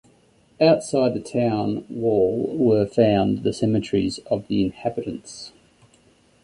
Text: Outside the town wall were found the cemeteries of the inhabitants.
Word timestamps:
Outside 0.59 1.13
the 1.13 1.19
town 1.19 1.85
wall 1.87 2.57
were 2.57 2.87
found 2.87 3.43
the 3.43 3.53
cemeteries 3.53 4.17
of 4.31 4.47
the 4.47 4.63
inhabitants. 4.65 5.51